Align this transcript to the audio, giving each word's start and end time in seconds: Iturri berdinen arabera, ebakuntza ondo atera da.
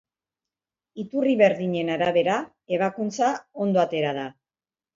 Iturri 1.03 1.35
berdinen 1.41 1.93
arabera, 1.97 2.39
ebakuntza 2.79 3.31
ondo 3.69 3.87
atera 3.87 4.19
da. 4.21 4.29